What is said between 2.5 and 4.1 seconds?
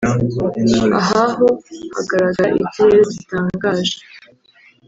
ikirere gitangaje